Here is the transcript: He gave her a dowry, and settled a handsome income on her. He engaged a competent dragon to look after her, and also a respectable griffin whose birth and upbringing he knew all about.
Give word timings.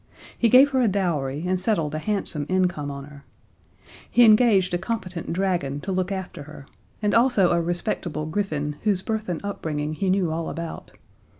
He 0.35 0.49
gave 0.49 0.71
her 0.71 0.81
a 0.81 0.87
dowry, 0.87 1.45
and 1.45 1.59
settled 1.59 1.93
a 1.93 1.99
handsome 1.99 2.47
income 2.49 2.89
on 2.89 3.03
her. 3.03 3.23
He 4.09 4.25
engaged 4.25 4.73
a 4.73 4.79
competent 4.79 5.31
dragon 5.31 5.79
to 5.81 5.91
look 5.91 6.11
after 6.11 6.41
her, 6.41 6.65
and 7.03 7.13
also 7.13 7.51
a 7.51 7.61
respectable 7.61 8.25
griffin 8.25 8.77
whose 8.81 9.03
birth 9.03 9.29
and 9.29 9.45
upbringing 9.45 9.93
he 9.93 10.09
knew 10.09 10.31
all 10.31 10.49
about. 10.49 10.93